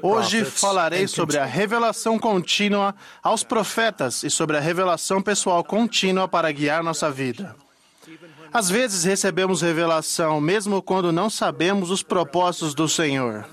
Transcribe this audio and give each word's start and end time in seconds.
Hoje 0.00 0.44
falarei 0.44 1.08
sobre 1.08 1.36
a 1.36 1.44
revelação 1.44 2.16
contínua 2.16 2.94
aos 3.20 3.42
profetas 3.42 4.22
e 4.22 4.30
sobre 4.30 4.56
a 4.56 4.60
revelação 4.60 5.20
pessoal 5.20 5.64
contínua 5.64 6.28
para 6.28 6.52
guiar 6.52 6.84
nossa 6.84 7.10
vida. 7.10 7.56
Às 8.52 8.70
vezes 8.70 9.02
recebemos 9.02 9.62
revelação 9.62 10.40
mesmo 10.40 10.80
quando 10.80 11.10
não 11.10 11.28
sabemos 11.28 11.90
os 11.90 12.04
propósitos 12.04 12.72
do 12.72 12.88
Senhor. 12.88 13.44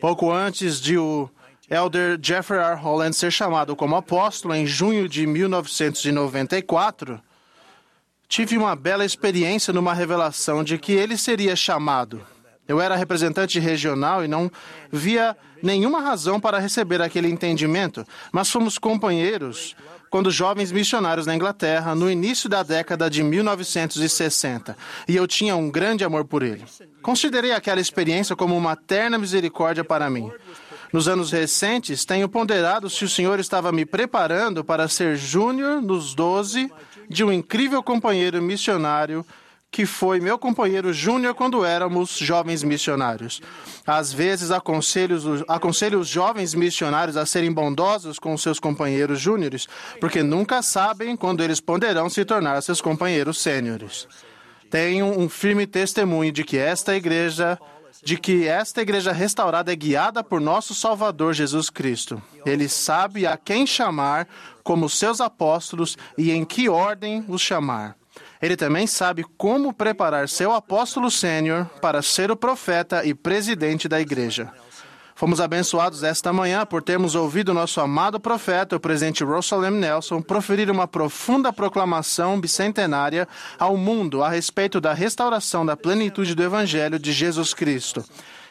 Pouco 0.00 0.32
antes 0.32 0.80
de 0.80 0.96
o 0.96 1.28
Elder 1.68 2.18
Jeffrey 2.18 2.58
R. 2.58 2.80
Holland 2.80 3.14
ser 3.14 3.30
chamado 3.30 3.76
como 3.76 3.94
apóstolo 3.94 4.54
em 4.54 4.66
junho 4.66 5.06
de 5.06 5.26
1994, 5.26 7.20
tive 8.32 8.56
uma 8.56 8.74
bela 8.74 9.04
experiência 9.04 9.74
numa 9.74 9.92
revelação 9.92 10.64
de 10.64 10.78
que 10.78 10.92
ele 10.92 11.18
seria 11.18 11.54
chamado. 11.54 12.24
Eu 12.66 12.80
era 12.80 12.96
representante 12.96 13.60
regional 13.60 14.24
e 14.24 14.28
não 14.28 14.50
via 14.90 15.36
nenhuma 15.62 16.00
razão 16.00 16.40
para 16.40 16.58
receber 16.58 17.02
aquele 17.02 17.28
entendimento, 17.28 18.06
mas 18.32 18.50
fomos 18.50 18.78
companheiros 18.78 19.76
quando 20.08 20.30
jovens 20.30 20.72
missionários 20.72 21.26
na 21.26 21.36
Inglaterra, 21.36 21.94
no 21.94 22.10
início 22.10 22.48
da 22.48 22.62
década 22.62 23.10
de 23.10 23.22
1960, 23.22 24.78
e 25.06 25.14
eu 25.14 25.26
tinha 25.26 25.54
um 25.54 25.70
grande 25.70 26.02
amor 26.02 26.24
por 26.24 26.42
ele. 26.42 26.64
Considerei 27.02 27.52
aquela 27.52 27.82
experiência 27.82 28.34
como 28.34 28.56
uma 28.56 28.74
terna 28.74 29.18
misericórdia 29.18 29.84
para 29.84 30.08
mim. 30.08 30.32
Nos 30.90 31.06
anos 31.06 31.30
recentes, 31.30 32.06
tenho 32.06 32.30
ponderado 32.30 32.88
se 32.88 33.04
o 33.04 33.08
Senhor 33.08 33.38
estava 33.38 33.70
me 33.72 33.84
preparando 33.84 34.64
para 34.64 34.88
ser 34.88 35.16
júnior 35.16 35.82
nos 35.82 36.14
12 36.14 36.70
de 37.12 37.22
um 37.22 37.32
incrível 37.32 37.82
companheiro 37.82 38.40
missionário 38.42 39.24
que 39.70 39.86
foi 39.86 40.20
meu 40.20 40.38
companheiro 40.38 40.92
júnior 40.92 41.34
quando 41.34 41.64
éramos 41.64 42.18
jovens 42.18 42.62
missionários. 42.62 43.40
Às 43.86 44.12
vezes 44.12 44.50
aconselho, 44.50 45.16
os- 45.16 45.44
aconselho 45.48 45.98
os 45.98 46.08
jovens 46.08 46.52
missionários 46.52 47.16
a 47.16 47.24
serem 47.24 47.50
bondosos 47.50 48.18
com 48.18 48.36
seus 48.36 48.60
companheiros 48.60 49.18
júniores, 49.18 49.66
porque 49.98 50.22
nunca 50.22 50.60
sabem 50.60 51.16
quando 51.16 51.42
eles 51.42 51.58
poderão 51.58 52.10
se 52.10 52.22
tornar 52.22 52.60
seus 52.62 52.82
companheiros 52.82 53.40
sêniores. 53.40 54.06
Tenho 54.70 55.06
um 55.06 55.26
firme 55.28 55.66
testemunho 55.66 56.32
de 56.32 56.44
que 56.44 56.58
esta 56.58 56.94
igreja 56.94 57.58
de 58.02 58.16
que 58.16 58.48
esta 58.48 58.82
igreja 58.82 59.12
restaurada 59.12 59.72
é 59.72 59.76
guiada 59.76 60.24
por 60.24 60.40
nosso 60.40 60.74
Salvador 60.74 61.34
Jesus 61.34 61.70
Cristo. 61.70 62.20
Ele 62.44 62.68
sabe 62.68 63.26
a 63.26 63.36
quem 63.36 63.66
chamar 63.66 64.26
como 64.64 64.88
seus 64.88 65.20
apóstolos 65.20 65.96
e 66.18 66.32
em 66.32 66.44
que 66.44 66.68
ordem 66.68 67.24
os 67.28 67.40
chamar. 67.40 67.96
Ele 68.40 68.56
também 68.56 68.88
sabe 68.88 69.24
como 69.38 69.72
preparar 69.72 70.28
seu 70.28 70.52
apóstolo 70.52 71.10
sênior 71.10 71.66
para 71.80 72.02
ser 72.02 72.30
o 72.30 72.36
profeta 72.36 73.04
e 73.04 73.14
presidente 73.14 73.88
da 73.88 74.00
igreja. 74.00 74.52
Fomos 75.22 75.40
abençoados 75.40 76.02
esta 76.02 76.32
manhã 76.32 76.66
por 76.66 76.82
termos 76.82 77.14
ouvido 77.14 77.54
nosso 77.54 77.80
amado 77.80 78.18
profeta, 78.18 78.74
o 78.74 78.80
presidente 78.80 79.22
Russell 79.22 79.64
M. 79.64 79.78
Nelson, 79.78 80.20
proferir 80.20 80.68
uma 80.68 80.88
profunda 80.88 81.52
proclamação 81.52 82.40
bicentenária 82.40 83.28
ao 83.56 83.76
mundo 83.76 84.24
a 84.24 84.28
respeito 84.28 84.80
da 84.80 84.92
restauração 84.92 85.64
da 85.64 85.76
plenitude 85.76 86.34
do 86.34 86.42
Evangelho 86.42 86.98
de 86.98 87.12
Jesus 87.12 87.54
Cristo. 87.54 88.04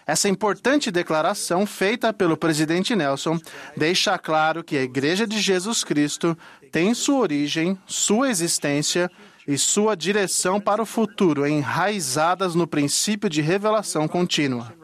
Essa 0.08 0.30
importante 0.30 0.90
declaração 0.90 1.66
feita 1.66 2.14
pelo 2.14 2.38
presidente 2.38 2.96
Nelson 2.96 3.38
deixa 3.76 4.18
claro 4.18 4.64
que 4.64 4.78
a 4.78 4.82
Igreja 4.82 5.28
de 5.28 5.42
Jesus 5.42 5.84
Cristo 5.84 6.38
tem 6.72 6.94
sua 6.94 7.20
origem, 7.20 7.78
sua 7.86 8.30
existência 8.30 9.12
e 9.46 9.58
sua 9.58 9.94
direção 9.94 10.58
para 10.58 10.82
o 10.82 10.86
futuro 10.86 11.46
enraizadas 11.46 12.56
no 12.56 12.66
princípio 12.66 13.30
de 13.30 13.42
revelação 13.42 14.08
contínua. 14.08 14.81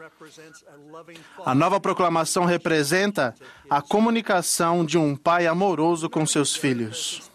A 1.44 1.54
nova 1.54 1.80
proclamação 1.80 2.44
representa 2.44 3.34
a 3.68 3.80
comunicação 3.80 4.84
de 4.84 4.98
um 4.98 5.16
pai 5.16 5.46
amoroso 5.46 6.08
com 6.08 6.26
seus 6.26 6.54
filhos. 6.54 7.30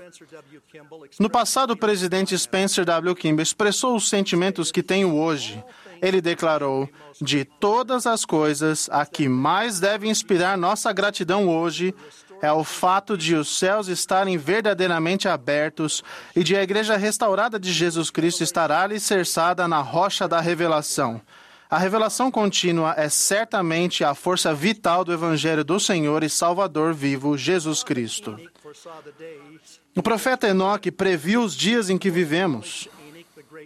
No 1.20 1.30
passado, 1.30 1.72
o 1.72 1.78
presidente 1.78 2.38
Spencer 2.38 2.86
W. 2.86 3.16
Kimball 3.16 3.42
expressou 3.42 3.96
os 3.96 4.10
sentimentos 4.10 4.72
que 4.72 4.84
tenho 4.84 5.16
hoje. 5.16 5.64
Ele 6.02 6.22
declarou: 6.22 6.90
De 7.22 7.46
todas 7.46 8.06
as 8.06 8.26
coisas, 8.26 8.90
a 8.92 9.06
que 9.06 9.28
mais 9.30 9.80
deve 9.80 10.08
inspirar 10.08 10.58
nossa 10.58 10.92
gratidão 10.92 11.48
hoje 11.48 11.96
é 12.42 12.52
o 12.52 12.64
fato 12.64 13.18
de 13.18 13.36
os 13.36 13.58
céus 13.58 13.88
estarem 13.88 14.38
verdadeiramente 14.38 15.30
abertos 15.30 16.04
e 16.36 16.44
de 16.44 16.58
a 16.58 16.62
igreja 16.62 16.98
restaurada 16.98 17.58
de 17.58 17.72
Jesus 17.72 18.12
Cristo 18.12 18.44
estar 18.44 18.70
alicerçada 18.70 19.66
na 19.66 19.80
rocha 19.80 20.28
da 20.28 20.42
revelação. 20.42 21.22
A 21.74 21.80
revelação 21.80 22.30
contínua 22.30 22.94
é 22.96 23.10
certamente 23.10 24.04
a 24.04 24.14
força 24.14 24.54
vital 24.54 25.04
do 25.04 25.12
Evangelho 25.12 25.64
do 25.64 25.80
Senhor 25.80 26.24
e 26.24 26.30
Salvador 26.30 26.94
vivo, 26.94 27.36
Jesus 27.36 27.84
Cristo. 27.84 28.38
O 29.96 30.04
profeta 30.04 30.48
Enoque 30.48 30.92
previu 30.92 31.42
os 31.42 31.56
dias 31.56 31.90
em 31.90 31.98
que 31.98 32.12
vivemos. 32.12 32.88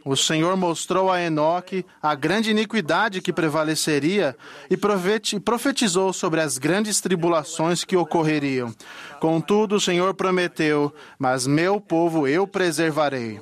O 0.06 0.16
Senhor 0.16 0.56
mostrou 0.56 1.12
a 1.12 1.22
Enoque 1.22 1.86
a 2.02 2.16
grande 2.16 2.50
iniquidade 2.50 3.20
que 3.20 3.34
prevaleceria 3.34 4.38
e 4.70 4.78
profeti- 4.78 5.38
profetizou 5.38 6.14
sobre 6.14 6.40
as 6.40 6.58
grandes 6.58 7.02
tribulações 7.02 7.84
que 7.84 7.98
ocorreriam. 7.98 8.74
Contudo, 9.20 9.76
o 9.76 9.82
Senhor 9.82 10.14
prometeu: 10.14 10.96
Mas 11.20 11.46
meu 11.46 11.82
povo 11.82 12.26
eu 12.26 12.48
preservarei, 12.48 13.42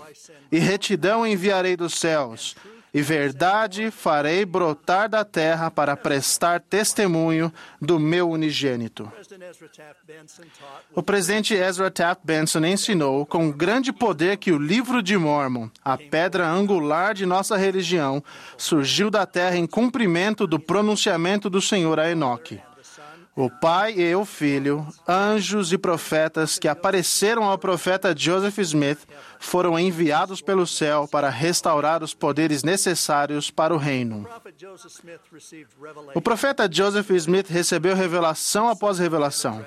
e 0.52 0.58
retidão 0.58 1.28
enviarei 1.28 1.78
dos 1.78 1.94
céus, 1.94 2.56
e 2.96 3.02
verdade 3.02 3.92
farei 3.92 4.46
brotar 4.46 5.10
da 5.10 5.26
terra 5.26 5.70
para 5.70 5.98
prestar 5.98 6.62
testemunho 6.62 7.52
do 7.82 8.00
meu 8.00 8.30
unigênito. 8.30 9.12
O 10.96 11.04
presidente 11.04 11.54
Ezra 11.54 11.92
Taft 11.92 12.22
Benson 12.24 12.64
ensinou 12.64 13.26
com 13.26 13.52
grande 13.52 13.92
poder 13.92 14.38
que 14.38 14.54
o 14.54 14.58
livro 14.58 15.04
de 15.04 15.18
Mormon, 15.18 15.70
a 15.84 15.98
pedra 15.98 16.48
angular 16.48 17.14
de 17.14 17.26
nossa 17.26 17.58
religião, 17.58 18.24
surgiu 18.58 19.12
da 19.12 19.26
terra 19.26 19.58
em 19.58 19.68
cumprimento 19.68 20.48
do 20.48 20.58
pronunciamento 20.58 21.50
do 21.50 21.62
Senhor 21.62 22.00
a 22.00 22.10
Enoque. 22.10 22.62
O 23.38 23.50
pai 23.50 23.94
e 24.00 24.16
o 24.16 24.24
filho, 24.24 24.88
anjos 25.06 25.74
e 25.74 25.78
profetas 25.78 26.58
que 26.58 26.70
apareceram 26.70 27.44
ao 27.44 27.58
profeta 27.58 28.16
Joseph 28.18 28.58
Smith, 28.60 29.00
foram 29.38 29.78
enviados 29.78 30.40
pelo 30.40 30.66
céu 30.66 31.06
para 31.06 31.30
restaurar 31.30 32.02
os 32.02 32.14
poderes 32.14 32.64
necessários 32.64 33.52
para 33.52 33.74
o 33.74 33.78
reino. 33.78 34.26
O 36.14 36.22
profeta 36.22 36.70
Joseph 36.72 37.10
Smith 37.10 37.50
recebeu 37.50 37.94
revelação 37.94 38.70
após 38.70 39.00
revelação. 39.00 39.66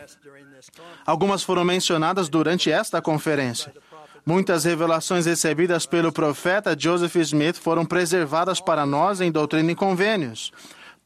Algumas 1.05 1.43
foram 1.43 1.63
mencionadas 1.63 2.31
durante 2.31 2.73
esta 2.73 3.03
conferência. 3.03 3.75
Muitas 4.25 4.65
revelações 4.65 5.27
recebidas 5.27 5.85
pelo 5.85 6.11
profeta 6.11 6.75
Joseph 6.79 7.17
Smith 7.17 7.57
foram 7.57 7.85
preservadas 7.85 8.61
para 8.61 8.87
nós 8.87 9.21
em 9.21 9.31
Doutrina 9.31 9.73
e 9.73 9.75
Convênios. 9.75 10.53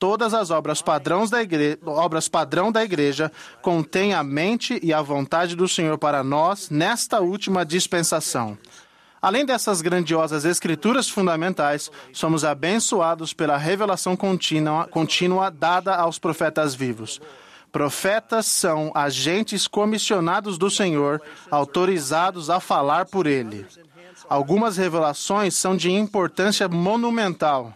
Todas 0.03 0.35
as 0.35 0.51
obras, 0.51 0.83
padrões 0.83 1.31
da 1.31 1.41
igre... 1.41 1.79
obras 1.87 2.27
padrão 2.27 2.73
da 2.73 2.83
igreja 2.83 3.31
contêm 3.63 4.13
a 4.13 4.25
mente 4.25 4.81
e 4.83 4.93
a 4.93 5.01
vontade 5.01 5.55
do 5.55 5.69
Senhor 5.69 5.97
para 5.97 6.25
nós 6.25 6.71
nesta 6.71 7.21
última 7.21 7.65
dispensação. 7.65 8.59
Além 9.23 9.47
dessas 9.47 9.81
grandiosas 9.81 10.45
escrituras 10.45 11.09
fundamentais, 11.09 11.89
somos 12.13 12.45
abençoados 12.45 13.33
pela 13.33 13.57
revelação 13.57 14.17
contínua, 14.17 14.89
contínua 14.89 15.51
dada 15.51 15.95
aos 15.95 16.19
profetas 16.19 16.75
vivos. 16.75 17.21
Profetas 17.71 18.47
são 18.47 18.91
agentes 18.97 19.69
comissionados 19.69 20.59
do 20.59 20.69
Senhor, 20.69 21.23
autorizados 21.49 22.51
a 22.51 22.59
falar 22.59 23.07
por 23.07 23.29
ele. 23.29 23.65
Algumas 24.29 24.77
revelações 24.77 25.55
são 25.55 25.77
de 25.77 25.93
importância 25.93 26.67
monumental 26.67 27.73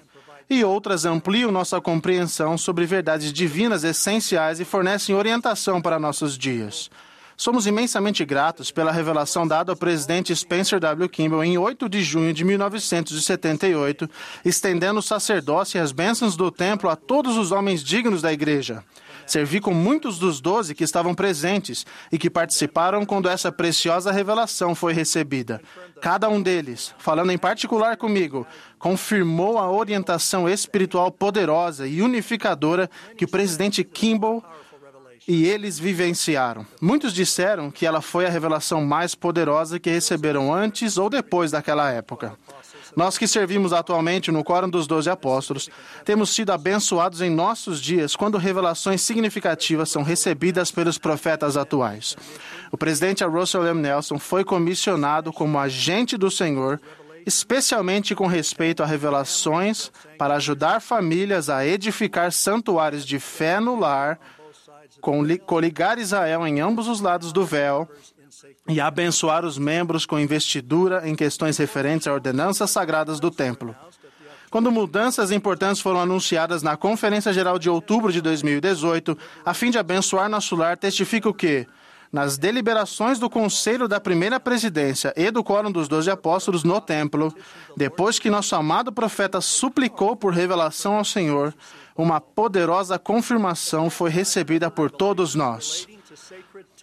e 0.49 0.65
outras 0.65 1.05
ampliam 1.05 1.51
nossa 1.51 1.81
compreensão 1.81 2.57
sobre 2.57 2.87
verdades 2.87 3.33
divinas 3.33 3.85
essenciais 3.85 4.61
e 4.61 4.65
fornecem 4.65 5.15
orientação 5.15 5.83
para 5.83 5.99
nossos 5.99 6.39
dias. 6.39 6.91
Somos 7.37 7.67
imensamente 7.67 8.25
gratos 8.25 8.71
pela 8.71 8.91
revelação 8.91 9.47
dada 9.47 9.71
ao 9.71 9.77
presidente 9.77 10.35
Spencer 10.35 10.81
W. 10.81 11.07
Kimball 11.07 11.45
em 11.45 11.59
8 11.59 11.87
de 11.87 12.03
junho 12.03 12.33
de 12.33 12.45
1978, 12.45 14.09
estendendo 14.43 15.01
o 15.01 15.03
sacerdócio 15.03 15.77
e 15.77 15.81
as 15.81 15.93
bênçãos 15.93 16.35
do 16.35 16.51
templo 16.51 16.89
a 16.89 16.97
todos 16.97 17.37
os 17.37 17.53
homens 17.53 17.85
dignos 17.85 18.23
da 18.23 18.33
igreja. 18.33 18.83
Servi 19.27 19.61
com 19.61 19.75
muitos 19.75 20.19
dos 20.19 20.41
doze 20.41 20.75
que 20.75 20.85
estavam 20.85 21.15
presentes 21.15 21.85
e 22.13 22.19
que 22.19 22.31
participaram 22.31 23.05
quando 23.05 23.29
essa 23.29 23.51
preciosa 23.51 24.13
revelação 24.13 24.75
foi 24.75 24.93
recebida. 24.93 25.61
Cada 26.01 26.29
um 26.29 26.41
deles, 26.41 26.95
falando 26.99 27.33
em 27.33 27.39
particular 27.39 27.97
comigo, 27.97 28.47
confirmou 28.79 29.59
a 29.59 29.71
orientação 29.71 30.49
espiritual 30.49 31.11
poderosa 31.11 31.87
e 31.87 32.03
unificadora 32.03 32.89
que 33.17 33.25
o 33.25 33.29
presidente 33.29 33.83
Kimball 33.83 34.45
e 35.27 35.45
eles 35.47 35.79
vivenciaram. 35.79 36.65
Muitos 36.81 37.13
disseram 37.13 37.71
que 37.71 37.85
ela 37.85 38.01
foi 38.01 38.27
a 38.27 38.31
revelação 38.31 38.85
mais 38.85 39.15
poderosa 39.15 39.81
que 39.81 39.91
receberam 39.91 40.55
antes 40.55 40.97
ou 40.97 41.11
depois 41.11 41.51
daquela 41.51 41.91
época. 41.91 42.39
Nós 42.97 43.19
que 43.19 43.29
servimos 43.29 43.75
atualmente 43.75 44.33
no 44.33 44.43
Quórum 44.43 44.71
dos 44.71 44.87
Doze 44.87 45.11
Apóstolos, 45.11 45.69
temos 46.03 46.31
sido 46.31 46.51
abençoados 46.51 47.21
em 47.21 47.29
nossos 47.29 47.79
dias 47.79 48.17
quando 48.17 48.39
revelações 48.39 49.03
significativas 49.03 49.91
são 49.91 50.03
recebidas 50.03 50.71
pelos 50.71 50.97
profetas 50.97 51.59
atuais. 51.59 52.17
O 52.73 52.79
presidente 52.79 53.23
Russell 53.23 53.67
M. 53.67 53.83
Nelson 53.83 54.19
foi 54.19 54.45
comissionado 54.45 55.31
como 55.31 55.59
agente 55.59 56.17
do 56.17 56.31
Senhor, 56.31 56.81
especialmente 57.27 58.15
com 58.15 58.27
respeito 58.27 58.83
a 58.83 58.87
revelações 58.87 59.93
para 60.17 60.37
ajudar 60.37 60.81
famílias 60.81 61.51
a 61.51 61.67
edificar 61.67 62.33
santuários 62.33 63.05
de 63.05 63.19
fé 63.19 63.61
no 63.61 63.79
lar, 63.79 64.19
coligar 65.45 65.99
Israel 65.99 66.47
em 66.47 66.61
ambos 66.61 66.89
os 66.89 67.03
lados 67.03 67.31
do 67.31 67.45
véu 67.45 67.87
e 68.69 68.81
abençoar 68.81 69.45
os 69.45 69.59
membros 69.59 70.05
com 70.05 70.19
investidura 70.19 71.09
em 71.09 71.15
questões 71.15 71.57
referentes 71.57 72.07
a 72.07 72.13
ordenanças 72.13 72.71
sagradas 72.71 73.21
do 73.21 73.31
templo. 73.31 73.75
Quando 74.51 74.71
mudanças 74.71 75.31
importantes 75.31 75.83
foram 75.83 76.01
anunciadas 76.01 76.63
na 76.63 76.77
Conferência 76.77 77.33
Geral 77.33 77.59
de 77.59 77.69
outubro 77.69 78.13
de 78.13 78.21
2018, 78.21 79.17
a 79.45 79.53
fim 79.53 79.71
de 79.71 79.79
abençoar 79.79 80.29
nosso 80.29 80.55
lar, 80.55 80.77
testifico 80.77 81.35
que, 81.35 81.67
nas 82.13 82.39
deliberações 82.39 83.19
do 83.19 83.29
Conselho 83.29 83.89
da 83.89 84.01
Primeira 84.01 84.39
Presidência 84.39 85.13
e 85.17 85.31
do 85.31 85.43
Quórum 85.43 85.71
dos 85.71 85.89
Doze 85.89 86.11
Apóstolos 86.11 86.63
no 86.63 86.81
Templo, 86.81 87.35
depois 87.77 88.19
que 88.19 88.31
nosso 88.31 88.55
amado 88.55 88.93
profeta 88.93 89.41
suplicou 89.41 90.17
por 90.17 90.33
revelação 90.33 90.97
ao 90.97 91.05
Senhor, 91.05 91.53
uma 91.97 92.21
poderosa 92.21 92.99
confirmação 92.99 93.91
foi 93.91 94.11
recebida 94.11 94.71
por 94.71 94.91
todos 94.91 95.35
nós. 95.35 95.87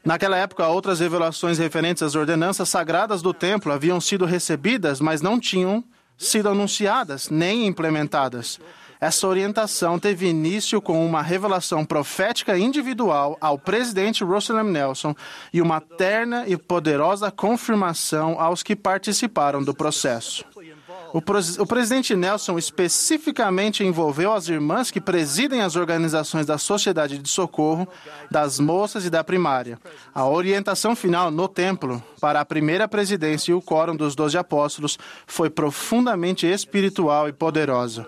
Naquela 0.03 0.38
época, 0.38 0.67
outras 0.67 1.00
revelações 1.00 1.57
referentes 1.57 2.03
às 2.03 2.13
ordenanças 2.13 2.67
sagradas 2.67 3.21
do 3.21 3.33
templo 3.33 3.71
haviam 3.71 4.01
sido 4.01 4.25
recebidas, 4.25 5.00
mas 5.00 5.21
não 5.21 5.39
tinham 5.39 5.83
sido 6.17 6.50
anunciadas 6.50 7.29
nem 7.29 7.65
implementadas. 7.65 8.59
Essa 9.00 9.27
orientação 9.27 10.00
teve 10.00 10.27
início 10.27 10.81
com 10.81 11.05
uma 11.05 11.21
revelação 11.21 11.83
profética 11.83 12.57
individual 12.57 13.38
ao 13.41 13.59
presidente 13.59 14.23
Russell 14.23 14.57
M. 14.59 14.71
Nelson 14.71 15.13
e 15.53 15.61
uma 15.61 15.81
terna 15.81 16.45
e 16.47 16.55
poderosa 16.55 17.29
confirmação 17.29 18.39
aos 18.39 18.63
que 18.63 18.77
participaram 18.77 19.61
do 19.61 19.73
processo. 19.73 20.45
O, 21.13 21.19
o, 21.19 21.68
presidente 21.68 22.15
Nelson 22.15 22.57
especificamente 22.57 23.83
envolveu 23.83 24.33
as 24.33 24.48
irmãs 24.48 24.89
que 24.89 25.00
presidem 25.00 25.62
as 25.62 25.75
organizações 25.75 26.48
da 26.48 26.57
Sociedade 26.57 27.19
de 27.19 27.30
Socorro, 27.30 27.88
das 28.31 28.60
moças 28.60 29.06
e 29.06 29.12
da 29.12 29.24
primária. 29.24 29.80
A 30.12 30.27
orientação 30.27 30.95
final 30.95 31.30
no 31.30 31.48
templo 31.48 32.04
para 32.19 32.42
a 32.42 32.45
primeira 32.45 32.88
presidência 32.88 33.51
e 33.51 33.54
o 33.54 33.62
quórum 33.62 33.95
dos 33.95 34.15
doze 34.15 34.39
apóstolos 34.39 34.98
foi 35.27 35.51
profundamente 35.51 36.48
espiritual 36.48 37.30
e 37.30 37.31
poderosa. 37.31 38.07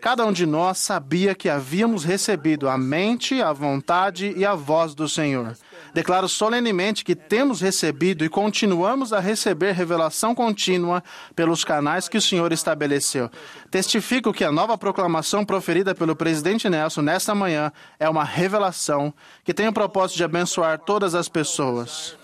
Cada 0.00 0.24
um 0.24 0.32
de 0.32 0.46
nós 0.46 0.78
sabia 0.78 1.34
que 1.34 1.48
havíamos 1.48 2.04
recebido 2.04 2.68
a 2.68 2.78
mente, 2.78 3.42
a 3.42 3.52
vontade 3.52 4.32
e 4.36 4.46
a 4.46 4.54
voz 4.54 4.94
do 4.94 5.08
Senhor. 5.08 5.56
Declaro 5.92 6.28
solenemente 6.28 7.04
que 7.04 7.14
temos 7.14 7.60
recebido 7.60 8.24
e 8.24 8.28
continuamos 8.28 9.12
a 9.12 9.20
receber 9.20 9.72
revelação 9.72 10.34
contínua 10.34 11.02
pelos 11.34 11.64
canais 11.64 12.08
que 12.08 12.18
o 12.18 12.22
Senhor 12.22 12.52
estabeleceu. 12.52 13.30
Testifico 13.70 14.32
que 14.32 14.44
a 14.44 14.52
nova 14.52 14.76
proclamação 14.76 15.44
proferida 15.44 15.94
pelo 15.94 16.14
presidente 16.14 16.68
Nelson 16.68 17.02
nesta 17.02 17.34
manhã 17.34 17.72
é 17.98 18.08
uma 18.08 18.24
revelação 18.24 19.12
que 19.42 19.54
tem 19.54 19.68
o 19.68 19.72
propósito 19.72 20.18
de 20.18 20.24
abençoar 20.24 20.78
todas 20.78 21.14
as 21.14 21.28
pessoas. 21.28 22.16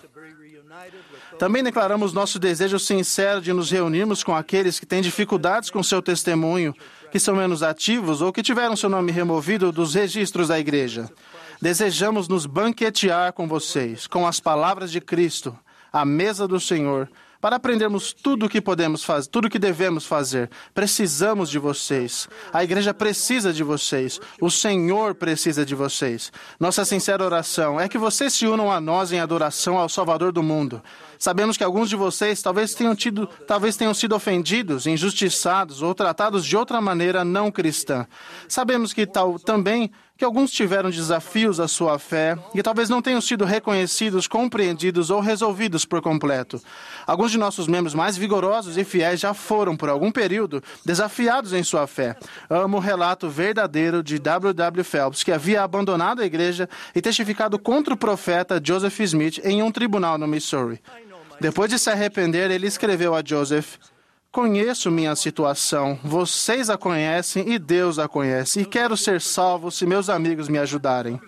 Também 1.39 1.63
declaramos 1.63 2.13
nosso 2.13 2.37
desejo 2.39 2.77
sincero 2.77 3.41
de 3.41 3.51
nos 3.51 3.71
reunirmos 3.71 4.23
com 4.23 4.35
aqueles 4.35 4.79
que 4.79 4.85
têm 4.85 5.01
dificuldades 5.01 5.69
com 5.69 5.81
seu 5.81 6.01
testemunho, 6.01 6.75
que 7.11 7.19
são 7.19 7.35
menos 7.35 7.63
ativos 7.63 8.21
ou 8.21 8.31
que 8.31 8.43
tiveram 8.43 8.75
seu 8.75 8.89
nome 8.89 9.11
removido 9.11 9.71
dos 9.71 9.95
registros 9.95 10.47
da 10.47 10.59
igreja. 10.59 11.09
Desejamos 11.63 12.27
nos 12.27 12.45
banquetear 12.45 13.31
com 13.31 13.47
vocês, 13.47 14.05
com 14.05 14.27
as 14.27 14.37
palavras 14.37 14.91
de 14.91 14.99
Cristo, 14.99 15.57
à 15.93 16.03
mesa 16.03 16.45
do 16.45 16.59
Senhor, 16.59 17.09
para 17.39 17.55
aprendermos 17.55 18.11
tudo 18.11 18.47
o 18.47 18.49
que 18.49 18.59
podemos 18.59 19.05
fazer, 19.05 19.29
tudo 19.29 19.45
o 19.45 19.49
que 19.49 19.57
devemos 19.57 20.05
fazer. 20.05 20.49
Precisamos 20.73 21.49
de 21.49 21.57
vocês. 21.57 22.27
A 22.51 22.65
igreja 22.65 22.93
precisa 22.93 23.53
de 23.53 23.63
vocês. 23.63 24.19
O 24.41 24.51
Senhor 24.51 25.15
precisa 25.15 25.65
de 25.65 25.73
vocês. 25.73 26.33
Nossa 26.59 26.83
sincera 26.83 27.23
oração 27.23 27.79
é 27.79 27.87
que 27.87 27.97
vocês 27.97 28.33
se 28.33 28.45
unam 28.45 28.69
a 28.69 28.81
nós 28.81 29.13
em 29.13 29.21
adoração 29.21 29.77
ao 29.77 29.87
Salvador 29.87 30.33
do 30.33 30.43
mundo. 30.43 30.83
Sabemos 31.17 31.55
que 31.55 31.63
alguns 31.63 31.87
de 31.87 31.95
vocês 31.95 32.41
talvez 32.41 32.73
tenham, 32.73 32.93
tido, 32.93 33.25
talvez 33.47 33.77
tenham 33.77 33.93
sido 33.93 34.13
ofendidos, 34.13 34.85
injustiçados 34.85 35.81
ou 35.81 35.95
tratados 35.95 36.45
de 36.45 36.57
outra 36.57 36.81
maneira 36.81 37.23
não 37.23 37.49
cristã. 37.49 38.05
Sabemos 38.49 38.91
que 38.91 39.07
tal, 39.07 39.39
também 39.39 39.89
que 40.17 40.23
alguns 40.23 40.51
tiveram 40.51 40.89
desafios 40.89 41.59
à 41.59 41.67
sua 41.67 41.97
fé 41.97 42.37
e 42.53 42.61
talvez 42.61 42.87
não 42.87 43.01
tenham 43.01 43.19
sido 43.19 43.45
reconhecidos, 43.45 44.27
compreendidos 44.27 45.09
ou 45.09 45.19
resolvidos 45.19 45.85
por 45.85 46.01
completo. 46.01 46.61
Alguns 47.05 47.31
de 47.31 47.37
nossos 47.37 47.67
membros 47.67 47.95
mais 47.95 48.15
vigorosos 48.15 48.77
e 48.77 48.83
fiéis 48.83 49.19
já 49.19 49.33
foram, 49.33 49.75
por 49.75 49.89
algum 49.89 50.11
período, 50.11 50.63
desafiados 50.85 51.51
em 51.51 51.63
sua 51.63 51.87
fé. 51.87 52.15
Amo 52.49 52.77
o 52.77 52.79
relato 52.79 53.27
verdadeiro 53.27 54.03
de 54.03 54.19
W. 54.19 54.53
W. 54.53 54.83
Phelps, 54.83 55.23
que 55.23 55.31
havia 55.31 55.63
abandonado 55.63 56.21
a 56.21 56.25
igreja 56.25 56.69
e 56.95 57.01
testificado 57.01 57.57
contra 57.57 57.93
o 57.93 57.97
profeta 57.97 58.61
Joseph 58.63 58.99
Smith 58.99 59.39
em 59.43 59.63
um 59.63 59.71
tribunal 59.71 60.17
no 60.17 60.27
Missouri. 60.27 60.79
Depois 61.41 61.69
de 61.69 61.79
se 61.79 61.89
arrepender, 61.89 62.51
ele 62.51 62.67
escreveu 62.67 63.15
a 63.15 63.23
Joseph: 63.25 63.77
Conheço 64.33 64.89
minha 64.89 65.15
situação, 65.15 65.99
vocês 66.03 66.67
a 66.67 66.75
conhecem 66.75 67.53
e 67.53 67.59
Deus 67.59 67.99
a 67.99 68.07
conhece, 68.07 68.61
e 68.61 68.65
quero 68.65 68.97
ser 68.97 69.21
salvo 69.21 69.69
se 69.69 69.85
meus 69.85 70.09
amigos 70.09 70.49
me 70.49 70.57
ajudarem. 70.57 71.21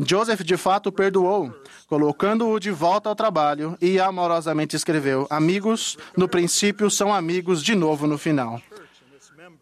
Joseph 0.00 0.40
de 0.40 0.56
fato 0.56 0.90
perdoou, 0.90 1.54
colocando-o 1.86 2.58
de 2.58 2.70
volta 2.70 3.10
ao 3.10 3.14
trabalho 3.14 3.76
e 3.82 4.00
amorosamente 4.00 4.74
escreveu: 4.74 5.26
Amigos, 5.28 5.98
no 6.16 6.26
princípio 6.26 6.90
são 6.90 7.12
amigos 7.12 7.62
de 7.62 7.74
novo 7.74 8.06
no 8.06 8.16
final. 8.16 8.58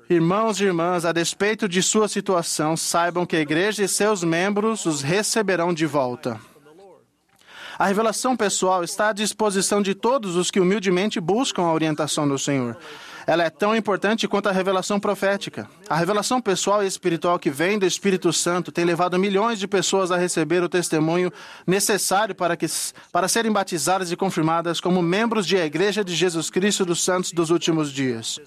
Irmãos 0.08 0.60
e 0.60 0.64
irmãs, 0.66 1.04
a 1.04 1.10
despeito 1.10 1.68
de 1.68 1.82
sua 1.82 2.06
situação, 2.06 2.76
saibam 2.76 3.26
que 3.26 3.34
a 3.34 3.40
igreja 3.40 3.82
e 3.82 3.88
seus 3.88 4.22
membros 4.22 4.86
os 4.86 5.02
receberão 5.02 5.74
de 5.74 5.86
volta. 5.86 6.38
A 7.78 7.86
revelação 7.86 8.34
pessoal 8.34 8.82
está 8.82 9.10
à 9.10 9.12
disposição 9.12 9.82
de 9.82 9.94
todos 9.94 10.34
os 10.34 10.50
que 10.50 10.58
humildemente 10.58 11.20
buscam 11.20 11.62
a 11.62 11.72
orientação 11.72 12.26
do 12.26 12.38
Senhor. 12.38 12.76
Ela 13.26 13.42
é 13.42 13.50
tão 13.50 13.76
importante 13.76 14.26
quanto 14.26 14.48
a 14.48 14.52
revelação 14.52 14.98
profética. 14.98 15.68
A 15.90 15.96
revelação 15.96 16.40
pessoal 16.40 16.82
e 16.82 16.86
espiritual 16.86 17.38
que 17.38 17.50
vem 17.50 17.78
do 17.78 17.84
Espírito 17.84 18.32
Santo 18.32 18.72
tem 18.72 18.84
levado 18.84 19.18
milhões 19.18 19.58
de 19.58 19.66
pessoas 19.66 20.10
a 20.10 20.16
receber 20.16 20.62
o 20.62 20.68
testemunho 20.68 21.30
necessário 21.66 22.34
para, 22.34 22.56
que, 22.56 22.66
para 23.12 23.28
serem 23.28 23.52
batizadas 23.52 24.10
e 24.10 24.16
confirmadas 24.16 24.80
como 24.80 25.02
membros 25.02 25.44
de 25.44 25.56
a 25.56 25.66
Igreja 25.66 26.04
de 26.04 26.14
Jesus 26.14 26.48
Cristo 26.48 26.86
dos 26.86 27.04
Santos 27.04 27.32
dos 27.32 27.50
últimos 27.50 27.92
dias. 27.92 28.38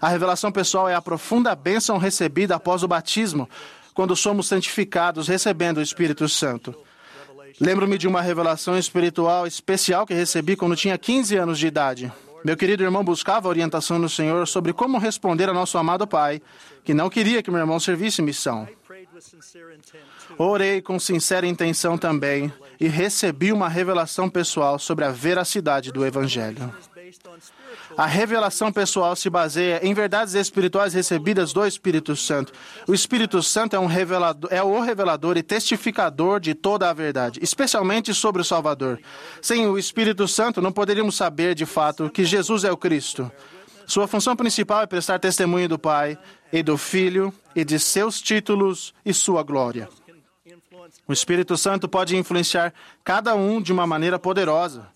A 0.00 0.08
revelação 0.08 0.52
pessoal 0.52 0.88
é 0.88 0.94
a 0.94 1.02
profunda 1.02 1.54
bênção 1.54 1.98
recebida 1.98 2.54
após 2.54 2.82
o 2.82 2.88
batismo, 2.88 3.50
quando 3.92 4.14
somos 4.14 4.46
santificados 4.46 5.26
recebendo 5.26 5.78
o 5.78 5.82
Espírito 5.82 6.28
Santo. 6.28 6.74
Lembro-me 7.60 7.98
de 7.98 8.06
uma 8.06 8.22
revelação 8.22 8.78
espiritual 8.78 9.46
especial 9.46 10.06
que 10.06 10.14
recebi 10.14 10.54
quando 10.54 10.76
tinha 10.76 10.96
15 10.96 11.36
anos 11.36 11.58
de 11.58 11.66
idade. 11.66 12.12
Meu 12.44 12.56
querido 12.56 12.84
irmão 12.84 13.02
buscava 13.02 13.48
orientação 13.48 13.98
no 13.98 14.08
Senhor 14.08 14.46
sobre 14.46 14.72
como 14.72 14.96
responder 14.96 15.48
a 15.48 15.52
nosso 15.52 15.76
amado 15.76 16.06
Pai, 16.06 16.40
que 16.84 16.94
não 16.94 17.10
queria 17.10 17.42
que 17.42 17.50
meu 17.50 17.58
irmão 17.58 17.80
servisse 17.80 18.22
missão. 18.22 18.68
Orei 20.36 20.80
com 20.80 20.98
sincera 20.98 21.46
intenção 21.46 21.98
também 21.98 22.52
e 22.78 22.88
recebi 22.88 23.52
uma 23.52 23.68
revelação 23.68 24.28
pessoal 24.28 24.78
sobre 24.78 25.04
a 25.04 25.10
veracidade 25.10 25.90
do 25.90 26.04
Evangelho. 26.04 26.72
A 27.96 28.06
revelação 28.06 28.70
pessoal 28.70 29.16
se 29.16 29.30
baseia 29.30 29.80
em 29.82 29.94
verdades 29.94 30.34
espirituais 30.34 30.94
recebidas 30.94 31.52
do 31.52 31.66
Espírito 31.66 32.14
Santo. 32.14 32.52
O 32.86 32.94
Espírito 32.94 33.42
Santo 33.42 33.74
é, 33.74 33.78
um 33.78 33.86
revelador, 33.86 34.52
é 34.52 34.62
o 34.62 34.80
revelador 34.80 35.36
e 35.36 35.42
testificador 35.42 36.38
de 36.38 36.54
toda 36.54 36.88
a 36.88 36.92
verdade, 36.92 37.40
especialmente 37.42 38.12
sobre 38.12 38.42
o 38.42 38.44
Salvador. 38.44 39.00
Sem 39.40 39.66
o 39.66 39.78
Espírito 39.78 40.28
Santo, 40.28 40.60
não 40.60 40.70
poderíamos 40.70 41.16
saber 41.16 41.54
de 41.54 41.66
fato 41.66 42.10
que 42.10 42.24
Jesus 42.24 42.64
é 42.64 42.70
o 42.70 42.76
Cristo. 42.76 43.30
Sua 43.88 44.06
função 44.06 44.36
principal 44.36 44.82
é 44.82 44.86
prestar 44.86 45.18
testemunho 45.18 45.66
do 45.66 45.78
Pai 45.78 46.18
e 46.52 46.62
do 46.62 46.76
Filho 46.76 47.32
e 47.56 47.64
de 47.64 47.78
seus 47.78 48.20
títulos 48.20 48.92
e 49.02 49.14
sua 49.14 49.42
glória. 49.42 49.88
O 51.06 51.12
Espírito 51.12 51.56
Santo 51.56 51.88
pode 51.88 52.14
influenciar 52.14 52.74
cada 53.02 53.34
um 53.34 53.62
de 53.62 53.72
uma 53.72 53.86
maneira 53.86 54.18
poderosa. 54.18 54.86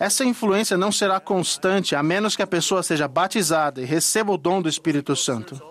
Essa 0.00 0.24
influência 0.24 0.76
não 0.76 0.90
será 0.90 1.20
constante 1.20 1.94
a 1.94 2.02
menos 2.02 2.34
que 2.34 2.42
a 2.42 2.46
pessoa 2.46 2.82
seja 2.82 3.06
batizada 3.06 3.80
e 3.80 3.84
receba 3.84 4.32
o 4.32 4.36
dom 4.36 4.60
do 4.60 4.68
Espírito 4.68 5.14
Santo. 5.14 5.62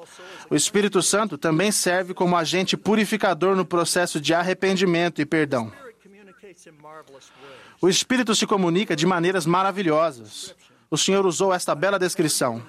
O 0.49 0.55
Espírito 0.55 1.01
Santo 1.01 1.37
também 1.37 1.69
serve 1.69 2.13
como 2.13 2.37
agente 2.37 2.77
purificador 2.77 3.57
no 3.57 3.65
processo 3.65 4.21
de 4.21 4.33
arrependimento 4.33 5.21
e 5.21 5.25
perdão. 5.25 5.69
O 7.81 7.89
Espírito 7.89 8.33
se 8.33 8.47
comunica 8.47 8.95
de 8.95 9.05
maneiras 9.05 9.45
maravilhosas. 9.45 10.55
O 10.93 10.97
Senhor 10.97 11.25
usou 11.25 11.51
esta 11.51 11.73
bela 11.73 11.97
descrição. 11.97 12.61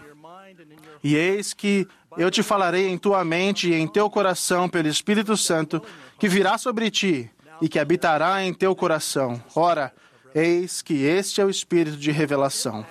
E 1.03 1.15
eis 1.15 1.53
que 1.53 1.87
eu 2.17 2.31
te 2.31 2.43
falarei 2.43 2.89
em 2.89 2.97
tua 2.97 3.23
mente 3.23 3.69
e 3.69 3.75
em 3.75 3.87
teu 3.87 4.09
coração 4.09 4.67
pelo 4.67 4.89
Espírito 4.89 5.37
Santo, 5.37 5.83
que 6.19 6.27
virá 6.27 6.57
sobre 6.57 6.91
ti 6.91 7.31
e 7.61 7.69
que 7.69 7.79
habitará 7.79 8.43
em 8.43 8.55
teu 8.55 8.75
coração. 8.75 9.45
Ora, 9.55 9.93
eis 10.35 10.81
que 10.81 11.05
este 11.05 11.43
é 11.43 11.45
o 11.45 11.51
Espírito 11.51 11.99
de 11.99 12.11
revelação. 12.11 12.87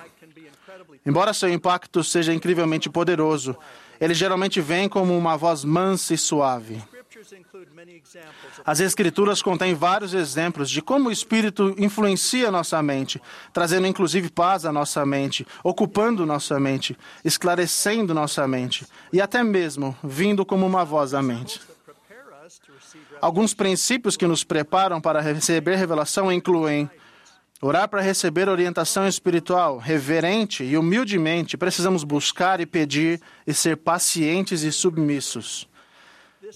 Embora 1.04 1.34
seu 1.34 1.48
impacto 1.48 2.04
seja 2.04 2.32
incrivelmente 2.32 2.88
poderoso, 2.88 3.56
ele 4.00 4.14
geralmente 4.14 4.60
vem 4.60 4.88
como 4.88 5.18
uma 5.18 5.36
voz 5.36 5.64
mansa 5.64 6.14
e 6.14 6.16
suave. 6.16 6.80
As 8.64 8.80
Escrituras 8.80 9.42
contêm 9.42 9.74
vários 9.74 10.14
exemplos 10.14 10.70
de 10.70 10.80
como 10.80 11.08
o 11.08 11.12
Espírito 11.12 11.74
influencia 11.76 12.50
nossa 12.50 12.82
mente, 12.82 13.20
trazendo 13.52 13.86
inclusive 13.86 14.30
paz 14.30 14.64
à 14.64 14.72
nossa 14.72 15.04
mente, 15.04 15.46
ocupando 15.62 16.24
nossa 16.24 16.58
mente, 16.60 16.96
esclarecendo 17.24 18.14
nossa 18.14 18.46
mente 18.46 18.86
e 19.12 19.20
até 19.20 19.42
mesmo 19.42 19.96
vindo 20.02 20.44
como 20.44 20.64
uma 20.66 20.84
voz 20.84 21.14
à 21.14 21.22
mente. 21.22 21.60
Alguns 23.20 23.54
princípios 23.54 24.16
que 24.16 24.26
nos 24.26 24.44
preparam 24.44 25.00
para 25.00 25.20
receber 25.20 25.76
revelação 25.76 26.30
incluem 26.30 26.88
Orar 27.60 27.88
para 27.88 28.02
receber 28.02 28.46
orientação 28.46 29.08
espiritual, 29.08 29.78
reverente 29.78 30.62
e 30.62 30.76
humildemente, 30.76 31.56
precisamos 31.56 32.04
buscar 32.04 32.60
e 32.60 32.66
pedir 32.66 33.22
e 33.46 33.54
ser 33.54 33.78
pacientes 33.78 34.62
e 34.62 34.70
submissos. 34.70 35.66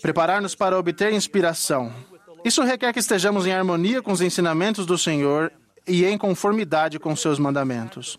Preparar-nos 0.01 0.55
para 0.55 0.79
obter 0.79 1.13
inspiração. 1.13 1.93
Isso 2.45 2.63
requer 2.63 2.93
que 2.93 3.01
estejamos 3.01 3.47
em 3.47 3.53
harmonia 3.53 4.01
com 4.01 4.13
os 4.13 4.21
ensinamentos 4.21 4.87
do 4.87 4.97
Senhor 4.97 5.53
e 5.87 6.05
em 6.05 6.17
conformidade 6.17 6.99
com 6.99 7.15
seus 7.17 7.39
mandamentos. 7.39 8.19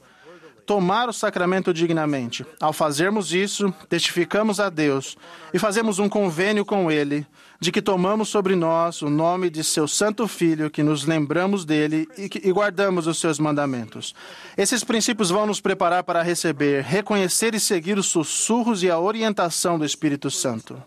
Tomar 0.65 1.09
o 1.09 1.13
sacramento 1.13 1.73
dignamente. 1.73 2.45
Ao 2.59 2.71
fazermos 2.71 3.33
isso, 3.33 3.73
testificamos 3.87 4.59
a 4.59 4.69
Deus 4.69 5.17
e 5.51 5.57
fazemos 5.57 5.97
um 5.97 6.07
convênio 6.07 6.63
com 6.63 6.91
Ele 6.91 7.25
de 7.59 7.71
que 7.71 7.81
tomamos 7.81 8.29
sobre 8.29 8.55
nós 8.55 9.01
o 9.01 9.09
nome 9.09 9.49
de 9.49 9.63
seu 9.63 9.87
Santo 9.87 10.27
Filho, 10.27 10.69
que 10.69 10.81
nos 10.81 11.05
lembramos 11.05 11.65
dele 11.65 12.07
e, 12.17 12.29
que, 12.29 12.47
e 12.47 12.51
guardamos 12.51 13.05
os 13.05 13.19
seus 13.19 13.37
mandamentos. 13.39 14.15
Esses 14.55 14.83
princípios 14.83 15.29
vão 15.29 15.45
nos 15.45 15.59
preparar 15.59 16.03
para 16.03 16.21
receber, 16.21 16.83
reconhecer 16.83 17.53
e 17.53 17.59
seguir 17.59 17.97
os 17.97 18.05
sussurros 18.05 18.81
e 18.83 18.89
a 18.89 18.99
orientação 18.99 19.77
do 19.77 19.83
Espírito 19.83 20.31
Santo. 20.31 20.81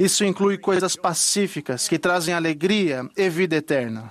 Isso 0.00 0.24
inclui 0.24 0.56
coisas 0.56 0.96
pacíficas 0.96 1.86
que 1.86 1.98
trazem 1.98 2.32
alegria 2.32 3.06
e 3.14 3.28
vida 3.28 3.56
eterna. 3.56 4.10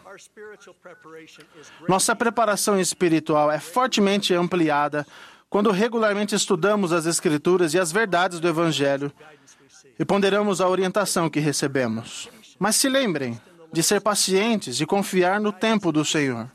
Nossa 1.87 2.15
preparação 2.15 2.79
espiritual 2.79 3.51
é 3.51 3.59
fortemente 3.59 4.31
ampliada 4.35 5.03
quando 5.49 5.71
regularmente 5.71 6.35
estudamos 6.35 6.93
as 6.93 7.07
Escrituras 7.07 7.73
e 7.73 7.79
as 7.79 7.91
verdades 7.91 8.39
do 8.39 8.47
Evangelho 8.47 9.11
e 9.97 10.05
ponderamos 10.05 10.61
a 10.61 10.69
orientação 10.69 11.27
que 11.27 11.39
recebemos. 11.39 12.29
Mas 12.59 12.75
se 12.75 12.87
lembrem 12.87 13.41
de 13.73 13.81
ser 13.81 13.99
pacientes 13.99 14.79
e 14.79 14.85
confiar 14.85 15.41
no 15.41 15.51
tempo 15.51 15.91
do 15.91 16.05
Senhor. 16.05 16.47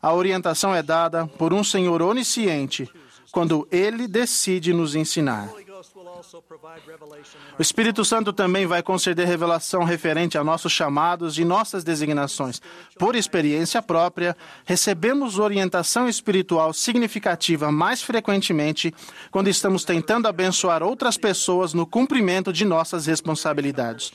A 0.00 0.14
orientação 0.14 0.74
é 0.74 0.82
dada 0.82 1.26
por 1.26 1.52
um 1.52 1.62
Senhor 1.62 2.00
onisciente 2.00 2.88
quando 3.30 3.68
ele 3.70 4.08
decide 4.08 4.72
nos 4.72 4.94
ensinar. 4.94 5.50
O 7.58 7.62
Espírito 7.62 8.04
Santo 8.04 8.32
também 8.32 8.66
vai 8.66 8.82
conceder 8.82 9.26
revelação 9.26 9.84
referente 9.84 10.36
a 10.36 10.44
nossos 10.44 10.72
chamados 10.72 11.38
e 11.38 11.44
nossas 11.44 11.82
designações. 11.82 12.60
Por 12.98 13.16
experiência 13.16 13.80
própria, 13.80 14.36
recebemos 14.64 15.38
orientação 15.38 16.08
espiritual 16.08 16.72
significativa 16.72 17.72
mais 17.72 18.02
frequentemente 18.02 18.94
quando 19.30 19.48
estamos 19.48 19.84
tentando 19.84 20.28
abençoar 20.28 20.82
outras 20.82 21.16
pessoas 21.16 21.72
no 21.72 21.86
cumprimento 21.86 22.52
de 22.52 22.64
nossas 22.64 23.06
responsabilidades. 23.06 24.12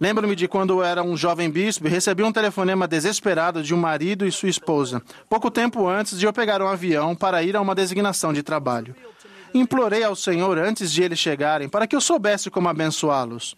Lembro-me 0.00 0.34
de 0.34 0.48
quando 0.48 0.82
era 0.82 1.02
um 1.02 1.16
jovem 1.16 1.50
bispo 1.50 1.86
e 1.86 1.90
recebi 1.90 2.22
um 2.22 2.32
telefonema 2.32 2.88
desesperado 2.88 3.62
de 3.62 3.72
um 3.72 3.78
marido 3.78 4.26
e 4.26 4.32
sua 4.32 4.48
esposa, 4.48 5.00
pouco 5.28 5.50
tempo 5.50 5.86
antes 5.86 6.18
de 6.18 6.26
eu 6.26 6.32
pegar 6.32 6.60
um 6.60 6.66
avião 6.66 7.14
para 7.14 7.42
ir 7.42 7.56
a 7.56 7.60
uma 7.60 7.74
designação 7.74 8.32
de 8.32 8.42
trabalho. 8.42 8.94
Implorei 9.56 10.02
ao 10.02 10.16
Senhor 10.16 10.58
antes 10.58 10.90
de 10.90 11.00
eles 11.00 11.20
chegarem 11.20 11.68
para 11.68 11.86
que 11.86 11.94
eu 11.94 12.00
soubesse 12.00 12.50
como 12.50 12.68
abençoá-los. 12.68 13.54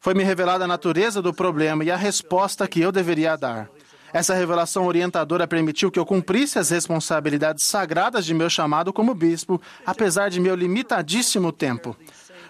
Foi-me 0.00 0.24
revelada 0.24 0.64
a 0.64 0.68
natureza 0.68 1.20
do 1.20 1.34
problema 1.34 1.84
e 1.84 1.90
a 1.90 1.96
resposta 1.96 2.66
que 2.66 2.80
eu 2.80 2.90
deveria 2.90 3.36
dar. 3.36 3.68
Essa 4.10 4.32
revelação 4.32 4.86
orientadora 4.86 5.46
permitiu 5.46 5.90
que 5.90 5.98
eu 5.98 6.06
cumprisse 6.06 6.58
as 6.58 6.70
responsabilidades 6.70 7.64
sagradas 7.64 8.24
de 8.24 8.32
meu 8.32 8.48
chamado 8.48 8.90
como 8.90 9.14
bispo, 9.14 9.60
apesar 9.84 10.30
de 10.30 10.40
meu 10.40 10.54
limitadíssimo 10.54 11.52
tempo. 11.52 11.94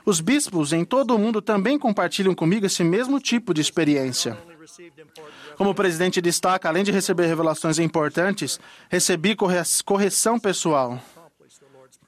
Os 0.07 0.21
bispos 0.21 0.73
em 0.73 0.85
todo 0.85 1.17
o 1.17 1.19
mundo 1.19 1.43
também 1.43 1.81
compartilham 1.81 2.33
comigo 2.33 2.65
esse 2.65 2.85
mesmo 2.85 3.19
tipo 3.19 3.53
de 3.53 3.61
experiência. 3.61 4.39
Como 5.57 5.71
o 5.71 5.75
presidente 5.75 6.21
destaca, 6.21 6.69
além 6.69 6.85
de 6.85 6.93
receber 6.93 7.27
revelações 7.27 7.81
importantes, 7.81 8.61
recebi 8.89 9.35
correção 9.35 10.39
pessoal 10.39 11.01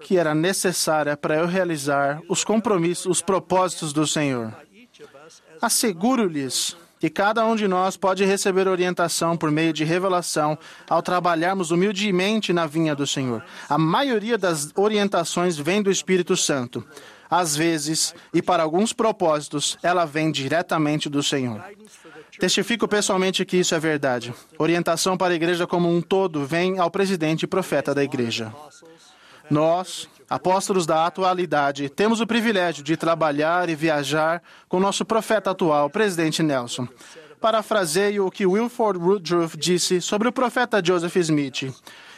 que 0.02 0.16
era 0.16 0.34
necessária 0.34 1.16
para 1.16 1.36
eu 1.36 1.46
realizar 1.46 2.20
os 2.28 2.44
compromissos, 2.44 3.06
os 3.06 3.22
propósitos 3.22 3.92
do 3.92 4.06
Senhor. 4.06 4.54
Asseguro-lhes 5.60 6.76
que 6.98 7.08
cada 7.08 7.44
um 7.46 7.56
de 7.56 7.66
nós 7.66 7.96
pode 7.96 8.24
receber 8.26 8.68
orientação 8.68 9.34
por 9.34 9.50
meio 9.50 9.72
de 9.72 9.84
revelação 9.84 10.58
ao 10.88 11.02
trabalharmos 11.02 11.70
humildemente 11.70 12.52
na 12.52 12.66
vinha 12.66 12.94
do 12.94 13.06
Senhor. 13.06 13.42
A 13.68 13.78
maioria 13.78 14.36
das 14.36 14.70
orientações 14.76 15.56
vem 15.56 15.82
do 15.82 15.90
Espírito 15.90 16.36
Santo. 16.36 16.84
Às 17.30 17.56
vezes, 17.56 18.14
e 18.34 18.42
para 18.42 18.64
alguns 18.64 18.92
propósitos, 18.92 19.78
ela 19.82 20.04
vem 20.04 20.30
diretamente 20.30 21.08
do 21.08 21.22
Senhor. 21.22 21.64
Testifico 22.38 22.88
pessoalmente 22.88 23.44
que 23.44 23.58
isso 23.58 23.74
é 23.74 23.78
verdade. 23.78 24.34
Orientação 24.58 25.16
para 25.16 25.32
a 25.32 25.36
igreja 25.36 25.66
como 25.66 25.88
um 25.88 26.02
todo 26.02 26.44
vem 26.44 26.78
ao 26.78 26.90
presidente 26.90 27.44
e 27.44 27.46
profeta 27.46 27.94
da 27.94 28.04
igreja. 28.04 28.52
Nós, 29.50 30.08
apóstolos 30.28 30.86
da 30.86 31.06
atualidade, 31.06 31.88
temos 31.88 32.20
o 32.20 32.26
privilégio 32.26 32.84
de 32.84 32.96
trabalhar 32.96 33.68
e 33.68 33.74
viajar 33.74 34.40
com 34.68 34.78
nosso 34.78 35.04
profeta 35.04 35.50
atual, 35.50 35.90
presidente 35.90 36.42
Nelson. 36.42 36.86
Parafraseio 37.40 38.26
o 38.26 38.30
que 38.30 38.46
Wilford 38.46 38.98
Woodruff 38.98 39.56
disse 39.56 40.00
sobre 40.00 40.28
o 40.28 40.32
profeta 40.32 40.80
Joseph 40.84 41.16
Smith 41.16 41.74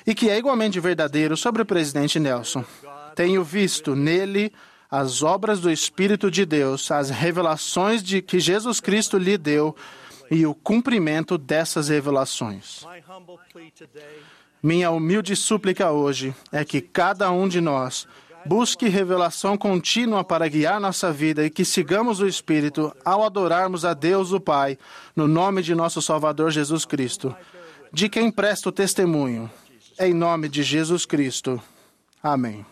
e 0.06 0.14
que 0.14 0.28
é 0.28 0.36
igualmente 0.36 0.78
verdadeiro 0.78 1.36
sobre 1.36 1.62
o 1.62 1.66
presidente 1.66 2.20
Nelson. 2.20 2.64
Tenho 3.14 3.42
visto 3.42 3.94
nele 3.94 4.52
as 4.90 5.22
obras 5.22 5.60
do 5.60 5.70
Espírito 5.70 6.30
de 6.30 6.44
Deus, 6.44 6.90
as 6.90 7.08
revelações 7.08 8.02
de 8.02 8.20
que 8.20 8.38
Jesus 8.38 8.78
Cristo 8.78 9.16
lhe 9.16 9.38
deu 9.38 9.74
e 10.30 10.44
o 10.44 10.54
cumprimento 10.54 11.38
dessas 11.38 11.88
revelações. 11.88 12.84
Minha 14.62 14.92
humilde 14.92 15.34
súplica 15.34 15.90
hoje 15.90 16.32
é 16.52 16.64
que 16.64 16.80
cada 16.80 17.32
um 17.32 17.48
de 17.48 17.60
nós 17.60 18.06
busque 18.46 18.88
revelação 18.88 19.58
contínua 19.58 20.22
para 20.22 20.46
guiar 20.46 20.80
nossa 20.80 21.12
vida 21.12 21.44
e 21.44 21.50
que 21.50 21.64
sigamos 21.64 22.20
o 22.20 22.28
Espírito 22.28 22.94
ao 23.04 23.24
adorarmos 23.24 23.84
a 23.84 23.92
Deus 23.92 24.32
o 24.32 24.40
Pai, 24.40 24.78
no 25.16 25.26
nome 25.26 25.62
de 25.62 25.74
nosso 25.74 26.00
Salvador 26.00 26.52
Jesus 26.52 26.84
Cristo, 26.84 27.34
de 27.92 28.08
quem 28.08 28.30
presto 28.30 28.70
testemunho. 28.70 29.50
Em 29.98 30.14
nome 30.14 30.48
de 30.48 30.62
Jesus 30.62 31.04
Cristo. 31.04 31.60
Amém. 32.22 32.64